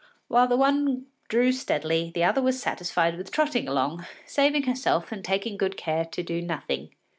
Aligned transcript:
While 0.29 0.47
the 0.47 0.57
one 0.57 1.05
drew 1.27 1.51
steadily, 1.51 2.11
the 2.15 2.23
other 2.23 2.41
was 2.41 2.59
satisfied 2.59 3.15
with 3.15 3.29
trotting 3.31 3.67
along, 3.67 4.03
saving 4.25 4.63
herself 4.63 5.11
and 5.11 5.23
taking 5.23 5.57
good 5.57 5.77
care 5.77 6.05
to 6.05 6.23
do 6.23 6.41
nothing. 6.41 6.89